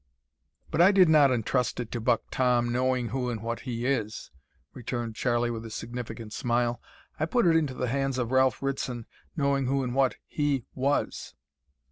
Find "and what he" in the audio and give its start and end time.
3.29-3.85, 9.83-10.65